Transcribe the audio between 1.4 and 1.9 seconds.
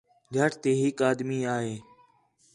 آ ہِے